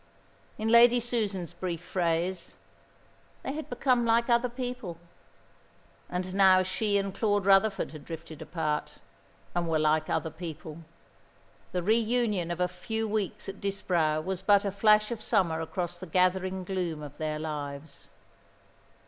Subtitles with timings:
[0.57, 2.55] In Lady Susan's brief phrase,
[3.43, 4.97] "They had become like other people."
[6.09, 8.93] And now she and Claude Rutherford had drifted apart,
[9.53, 10.79] and were like other people.
[11.71, 15.99] The reunion of a few weeks at Disbrowe was but a flash of summer across
[15.99, 18.09] the gathering gloom of their lives.